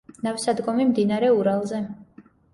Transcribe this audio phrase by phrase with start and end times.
[0.27, 1.85] ნავსადგომი მდინარე ურალზე.